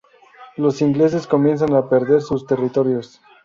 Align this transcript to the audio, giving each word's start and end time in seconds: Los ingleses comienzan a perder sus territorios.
Los 0.57 0.81
ingleses 0.81 1.27
comienzan 1.27 1.75
a 1.75 1.87
perder 1.87 2.23
sus 2.23 2.47
territorios. 2.47 3.21